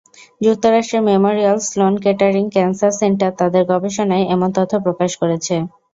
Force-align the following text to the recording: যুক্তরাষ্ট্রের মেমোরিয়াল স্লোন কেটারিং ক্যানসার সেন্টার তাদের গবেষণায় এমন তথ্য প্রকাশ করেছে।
যুক্তরাষ্ট্রের 0.41 1.07
মেমোরিয়াল 1.09 1.57
স্লোন 1.67 1.93
কেটারিং 2.03 2.45
ক্যানসার 2.53 2.93
সেন্টার 2.99 3.31
তাদের 3.39 3.63
গবেষণায় 3.71 4.29
এমন 4.35 4.49
তথ্য 4.57 4.73
প্রকাশ 4.85 5.11
করেছে। 5.21 5.55